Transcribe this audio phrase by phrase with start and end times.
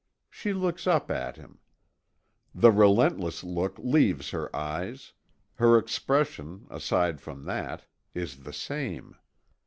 [0.31, 1.59] She looks up at him.
[2.55, 5.13] The relentless look leaves her eyes;
[5.57, 7.85] her expression, aside from that,
[8.15, 9.15] is the same.